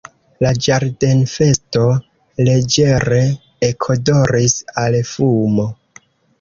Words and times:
La 0.43 0.51
ĝardenfesto 0.67 1.83
leĝere 2.49 3.21
ekodoris 3.71 4.59
al 4.87 5.01
fumo. 5.15 5.71